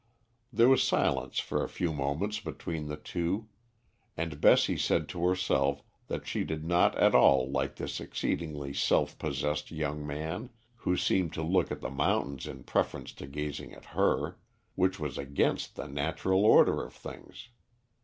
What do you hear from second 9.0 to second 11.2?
possessed young man, who